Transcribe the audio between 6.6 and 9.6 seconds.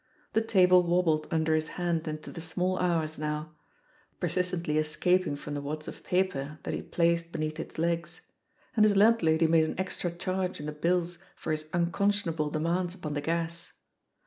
that he placed beneath its legs— and his landlady